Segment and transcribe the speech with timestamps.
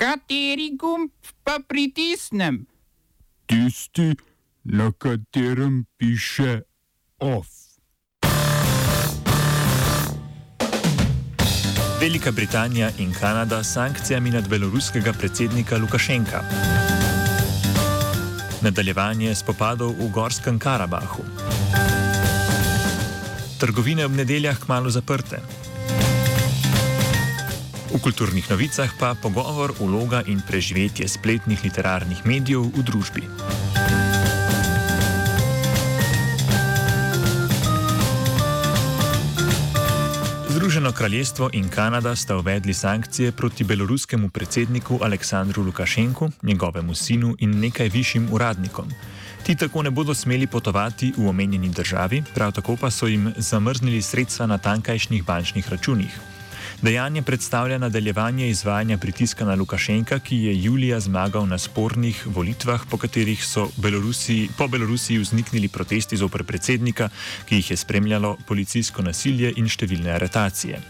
[0.00, 1.10] Kateri gumb
[1.44, 2.64] pa pritisnem?
[3.44, 4.16] Tisti,
[4.64, 6.62] na katerem piše
[7.18, 7.48] OF.
[12.00, 16.40] Velika Britanija in Kanada s sankcijami nad beloruskega predsednika Lukašenka.
[18.62, 21.22] Nadaljevanje spopadov v Gorskem Karabahu.
[23.60, 25.59] Trgovine ob nedeljah kmalo zaprte.
[28.00, 33.20] V kulturnih novicah pa pogovor, vloga in preživetje spletnih literarnih medijev v družbi.
[40.48, 47.60] Združeno kraljestvo in Kanada sta uvedli sankcije proti beloruskemu predsedniku Aleksandru Lukašenku, njegovemu sinu in
[47.60, 48.88] nekaj višjim uradnikom.
[49.44, 54.02] Ti tako ne bodo smeli potovati v omenjeni državi, prav tako pa so jim zamrznili
[54.02, 56.29] sredstva na tankajšnjih bančnih računih.
[56.82, 62.96] Dejanje predstavlja nadaljevanje izvajanja pritiska na Lukašenka, ki je julija zmagal na spornih volitvah, po
[62.96, 67.08] katerih so Belorusiji, po Belorusiji vzniknili protesti zoper predsednika,
[67.48, 70.80] ki jih je spremljalo policijsko nasilje in številne aretacije.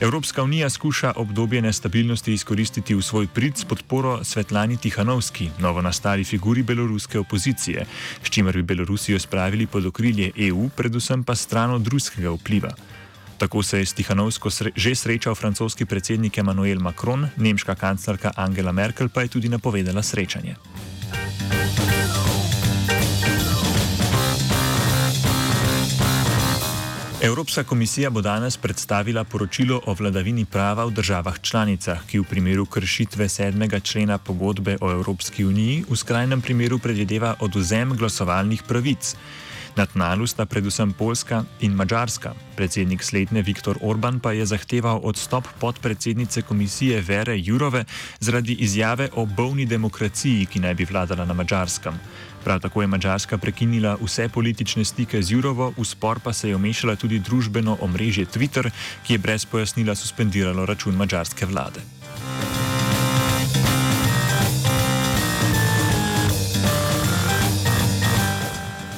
[0.00, 6.24] Evropska unija skuša obdobje nestabilnosti izkoristiti v svoj prid s podporo Svetlani Tihanovski, novo nastali
[6.24, 7.86] figuri beloruske opozicije,
[8.22, 12.70] s čimer bi Belorusijo spravili pod okrilje EU, predvsem pa stran od ruskega vpliva.
[13.38, 18.72] Tako se je s Tihanovsko sre že srečal francoski predsednik Emmanuel Macron, nemška kanclerka Angela
[18.72, 20.56] Merkel pa je tudi napovedala srečanje.
[27.26, 32.66] Evropska komisija bo danes predstavila poročilo o vladavini prava v državah članicah, ki v primeru
[32.66, 33.80] kršitve 7.
[33.82, 39.16] člena pogodbe o Evropski uniji v skrajnem primeru predvideva oduzem glasovalnih pravic.
[39.76, 42.32] Na tnalu sta predvsem Poljska in Mačarska.
[42.56, 47.84] Predsednik slednje Viktor Orban pa je zahteval odstop podpredsednice komisije Vere Jurove
[48.20, 52.00] zaradi izjave o bolni demokraciji, ki naj bi vladala na Mačarskem.
[52.44, 56.56] Prav tako je Mačarska prekinila vse politične stike z Jurovo, v spor pa se je
[56.56, 58.70] omešala tudi družbeno omrežje Twitter,
[59.06, 61.80] ki je brez pojasnila suspendiralo račun mačarske vlade.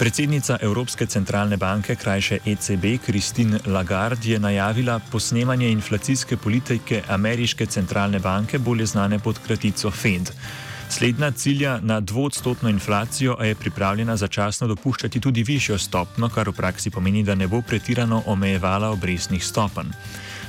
[0.08, 8.18] Predsednica Evropske centralne banke, krajše ECB, Christine Lagarde, je najavila posnemanje inflacijske politike Ameriške centralne
[8.18, 10.32] banke, bolje znane pod kratico FED.
[10.88, 16.53] Slednja cilja na dvodstotno inflacijo, a je pripravljena začasno dopuščati tudi višjo stopno, kar v
[16.53, 19.93] praksi pomeni, da ne bo pretirano omejevala obresnih stopenj.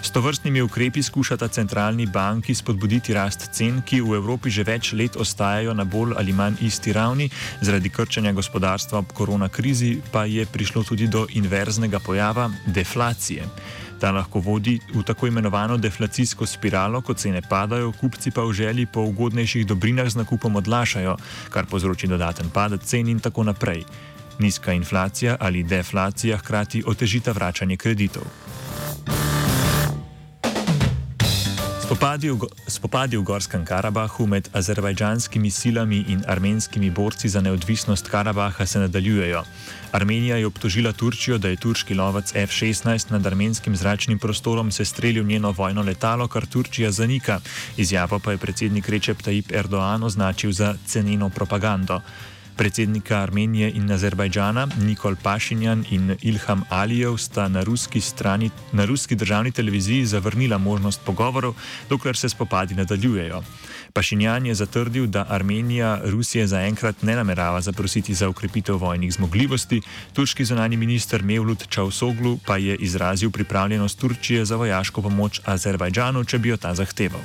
[0.01, 5.17] S tovrstnimi ukrepi skušata centralni banki spodbuditi rast cen, ki v Evropi že več let
[5.19, 7.29] ostajajo na bolj ali manj isti ravni,
[7.61, 13.43] zaradi krčanja gospodarstva ob korona krizi pa je prišlo tudi do inverznega pojava deflacije.
[13.99, 18.85] Ta lahko vodi v tako imenovano deflacijsko spiralo, ko cene padajo, kupci pa v želji
[18.85, 21.17] po ugodnejših dobrinah z nakupom odlašajo,
[21.49, 23.83] kar povzroči dodaten padec cen in tako naprej.
[24.39, 28.23] Nizka inflacija ali deflacija hkrati otežita vračanje kreditov.
[31.89, 38.65] Spopadi v, spopadi v Gorskem Karabahu med azerbajdžanskimi silami in armenskimi borci za neodvisnost Karabaha
[38.65, 39.41] se nadaljujejo.
[39.91, 45.51] Armenija je obtožila Turčijo, da je turški lovac F-16 nad armenskim zračnim prostorom sestrelil njeno
[45.51, 47.39] vojno letalo, kar Turčija zanika.
[47.77, 52.01] Izjavo pa je predsednik Recep Tayyip Erdoğan označil za ceneno propagando.
[52.59, 59.15] Predsednika Armenije in Azerbajdžana Nikol Pašinjan in Ilham Alijev sta na ruski, strani, na ruski
[59.15, 61.55] državni televiziji zavrnila možnost pogovorov,
[61.89, 63.41] dokler se spopadi nadaljujejo.
[63.93, 69.81] Pašinjan je zatrdil, da Armenija Rusije zaenkrat ne namerava zaprositi za ukrepitev vojnih zmogljivosti,
[70.13, 76.37] turški zonani minister Mevlut Čavsoglu pa je izrazil pripravljenost Turčije za vojaško pomoč Azerbajdžanu, če
[76.37, 77.21] bi jo ta zahteval.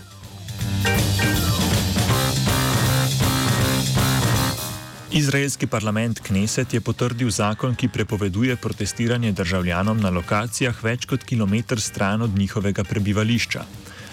[5.14, 11.80] Izraelski parlament Kneset je potrdil zakon, ki prepoveduje protestiranje državljanom na lokacijah več kot kilometr
[11.80, 13.62] stran od njihovega prebivališča.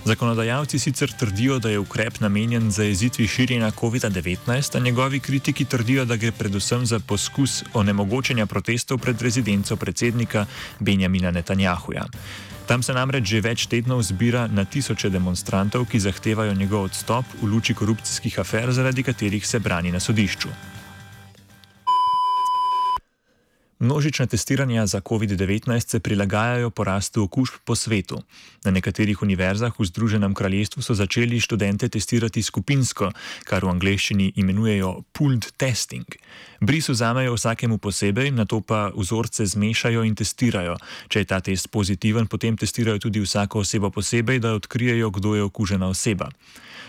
[0.05, 6.15] Zakonodajalci sicer trdijo, da je ukrep namenjen zajezitvi širjenja COVID-19, a njegovi kritiki trdijo, da
[6.15, 10.45] gre predvsem za poskus onemogočenja protestov pred rezidenco predsednika
[10.79, 12.05] Benjamina Netanjahuja.
[12.67, 17.49] Tam se namreč že več tednov zbira na tisoče demonstrantov, ki zahtevajo njegov odstop v
[17.49, 20.49] luči korupcijskih afer, zaradi katerih se brani na sodišču.
[23.81, 28.21] Množična testiranja za COVID-19 se prilagajajo porastu okužb po svetu.
[28.63, 33.09] Na nekaterih univerzah v Združenem kraljestvu so začeli študente testirati skupinsko,
[33.43, 36.05] kar v angleščini imenujejo pooled testing.
[36.61, 40.77] Bris vzamejo vsakemu posebej, na to pa vzorce zmešajo in testirajo.
[41.09, 45.43] Če je ta test pozitiven, potem testirajo tudi vsako osebo posebej, da odkrijejo, kdo je
[45.43, 46.29] okužena oseba.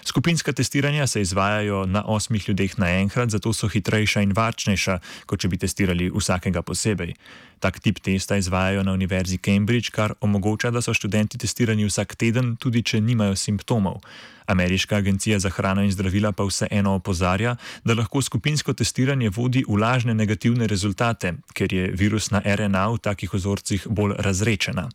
[0.04, 5.48] Skupinska testiranja se izvajajo na osmih ljudeh naenkrat, zato so hitrejša in varčnejša, kot če
[5.48, 6.81] bi testirali vsakega posebej.
[7.62, 12.56] Tak tip testa izvajajo na Univerzi Cambridge, kar omogoča, da so študenti testirani vsak teden,
[12.56, 14.00] tudi če nimajo simptomov.
[14.46, 19.78] Ameriška agencija za hrano in zdravila pa vseeno opozarja, da lahko skupinsko testiranje vodi v
[19.78, 24.88] lažne negativne rezultate, ker je virusna RNA v takih ozorcih bolj razrečena.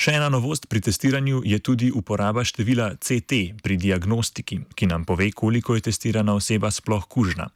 [0.00, 5.26] Še ena novost pri testiranju je tudi uporaba števila CT pri diagnostiki, ki nam pove,
[5.36, 7.50] koliko je testirana oseba sploh kužna.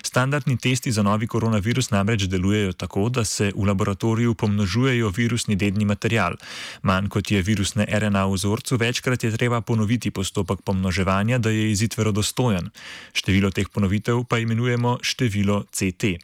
[0.00, 5.84] Standardni testi za novi koronavirus namreč delujejo tako, da se v laboratoriju pomnožujejo virusni dedni
[5.84, 6.40] material.
[6.88, 11.68] Manj kot je virusne RNA v vzorcu, večkrat je treba ponoviti postopek pomnoževanja, da je
[11.68, 12.72] izid verodostojen.
[13.12, 16.16] Število teh ponovitev pa imenujemo število CT.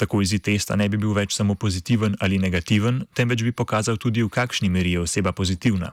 [0.00, 4.22] Tako izid testa ne bi bil več samo pozitiven ali negativen, temveč bi pokazal tudi,
[4.24, 5.90] v kakšni meri je oseba pozitivna.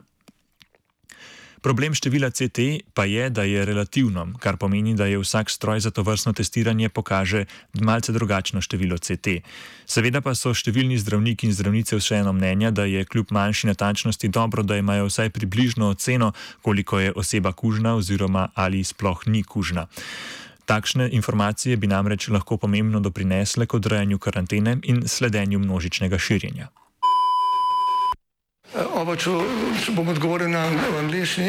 [1.60, 5.90] Problem števila CT pa je, da je relativno, kar pomeni, da je vsak stroj za
[5.90, 7.44] to vrstno testiranje pokaže
[7.80, 9.42] malce drugačno število CT.
[9.84, 14.62] Seveda pa so številni zdravniki in zdravnice vseeno mnenja, da je kljub manjši natančnosti dobro,
[14.62, 16.32] da imajo vsaj približno oceno,
[16.62, 19.88] koliko je oseba kužna oziroma ali sploh ni kužna.
[20.68, 26.68] Takšne informacije bi namreč lahko pomembno doprinesle k odrejanju karantene in sledenju množičnega širjenja.
[28.76, 29.32] Oba, če,
[29.80, 30.66] če bom odgovoril na
[31.00, 31.48] angliški.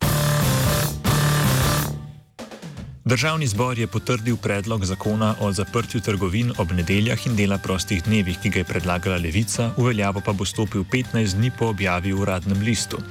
[3.11, 8.37] Državni zbor je potrdil predlog zakona o zaprtju trgovin ob nedeljah in dela prostih dnevih,
[8.39, 12.61] ki ga je predlagala Levica, uveljavo pa bo stopil 15 dni po objavi v uradnem
[12.63, 13.01] listu.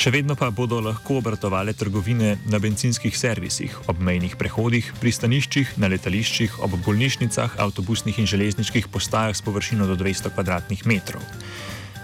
[0.00, 5.92] Še vedno pa bodo lahko obratovale trgovine na benzinskih servisih, ob mejnih prehodih, pristaniščih, na
[5.92, 10.32] letališčih, ob bolnišnicah, avtobusnih in železniških postajah s površino do 200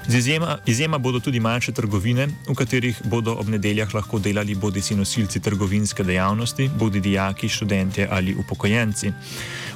[0.08, 0.16] km2.
[0.16, 4.96] Izjema, izjema bodo tudi manjše trgovine, v katerih bodo ob nedeljah lahko delali bodi si
[4.96, 9.12] nosilci trgovinske dejavnosti, bodi dijaki, študente ali upokojenci.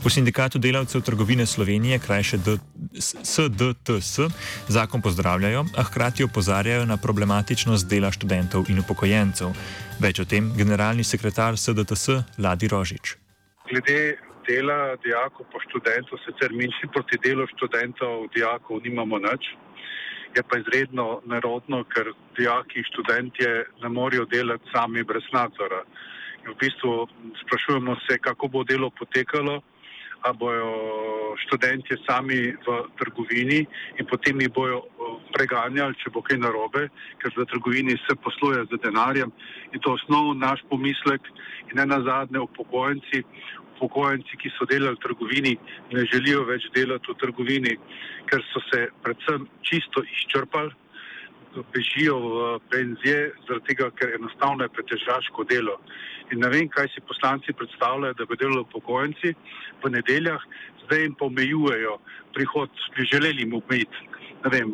[0.04, 2.38] V sindikatu delavcev trgovine Slovenije, krajše
[3.22, 4.20] SDTS,
[4.68, 9.52] zakon pozdravljajo, a hkrati opozarjajo na problematičnost dela študentov in upokojencev.
[10.00, 12.08] Več o tem generalni sekretar SDTS
[12.38, 13.16] Ladi Rožič.
[13.70, 14.16] Glede
[14.48, 19.54] dela dijakov po študentu, sicer mi proti delu študentov, dijakov nimamo nič
[20.36, 23.50] je pa izredno nerodno, ker dijaki in študentje
[23.82, 25.82] ne morejo delati sami brez nadzora.
[26.42, 26.92] In v bistvu
[27.44, 29.60] sprašujemo se, kako bo delo potekalo,
[30.22, 30.70] a bojo
[31.46, 32.66] študentje sami v
[32.98, 33.62] trgovini
[33.98, 34.82] in potem jih bojo
[35.34, 36.88] preganjali, če bo kaj narobe,
[37.18, 39.32] ker v trgovini se posluje z denarjem.
[39.72, 41.20] In to je osnovno naš pomislek.
[41.72, 43.24] In ne nazadnje upokojenci
[43.82, 45.52] upokojenci, ki so delali v trgovini,
[45.90, 47.74] ne želijo več delati v trgovini,
[48.30, 50.70] ker so se predvsem čisto izčrpali,
[51.74, 55.78] bežijo v penzije, zaradi tega, ker enostavno je pretežaško delo.
[56.32, 59.34] In ne vem, kaj si poslanci predstavljajo, da bi delali upokojenci
[59.82, 60.46] v nedeljah,
[60.84, 61.98] zdaj jim pomejujejo
[62.34, 64.08] prihod, bi želeli jim omejiti.
[64.44, 64.72] Ne vem,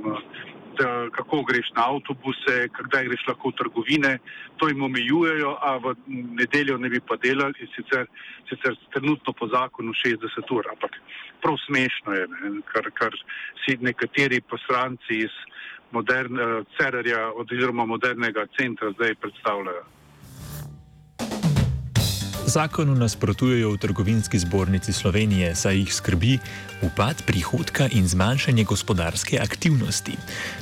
[0.79, 2.55] Eh, kako greš na avtobuse,
[2.87, 4.19] kdaj greš lahko v trgovine,
[4.59, 5.95] to jim omejujejo, a v
[6.39, 8.07] nedeljo ne bi pa delali in sicer,
[8.47, 10.95] sicer trenutno po zakonu 60 ur, ampak
[11.43, 13.17] prav smešno je, ne, kar, kar
[13.65, 15.35] si nekateri poslanci iz
[15.91, 19.85] moderne, uh, Cererja oziroma modernega centra zdaj predstavljajo.
[22.49, 26.39] Zakonu nasprotujejo v trgovinski zbornici Slovenije, saj jih skrbi
[26.81, 30.17] upad prihodka in zmanjšanje gospodarske aktivnosti.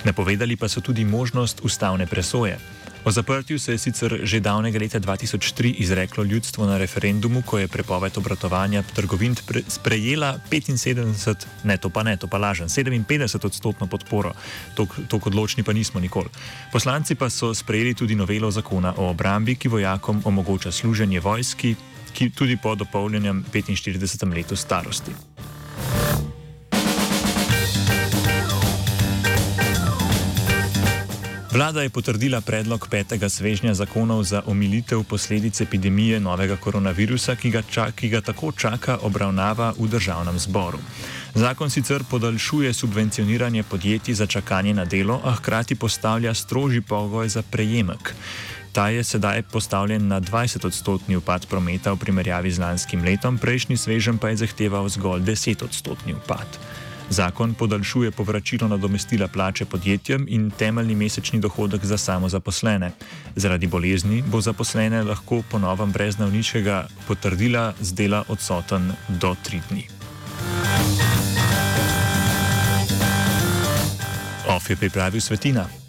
[0.04, 2.58] Napovedali pa so tudi možnost ustavne presoje.
[3.06, 7.68] O zaprtju se je sicer že davnega leta 2003 izreklo ljudstvo na referendumu, ko je
[7.68, 9.36] prepoved obratovanja trgovin
[9.68, 14.32] sprejela 75, ne to pa ne, to pa lažen, 57 odstotno podporo,
[14.74, 16.26] to kot odločni pa nismo nikoli.
[16.72, 21.76] Poslanci pa so sprejeli tudi novelo zakona o obrambi, ki vojakom omogoča služenje vojski,
[22.12, 24.34] ki tudi po dopolnjenem 45.
[24.34, 25.25] letu starosti.
[31.56, 37.62] Vlada je potrdila predlog petega svežnja zakonov za omilitev posledic epidemije novega koronavirusa, ki ga,
[37.62, 40.78] ča, ki ga tako čaka obravnava v državnem zboru.
[41.34, 47.42] Zakon sicer podaljšuje subvencioniranje podjetij za čakanje na delo, a hkrati postavlja strožji pogoj za
[47.42, 48.14] prejemek.
[48.72, 54.18] Ta je sedaj postavljen na 20-odstotni upad prometa v primerjavi z lanskim letom, prejšnji svežen
[54.18, 56.60] pa je zahteval zgolj 10-odstotni upad.
[57.10, 62.90] Zakon podaljšuje povračilo nadomestila plače podjetjem in temeljni mesečni dohodek za samozaposlene.
[63.36, 69.86] Zaradi bolezni bo zaposlene lahko ponovem brez navničkega potrdila z dela odsoten do tri dni.
[74.48, 75.85] OF je pripravil svetina.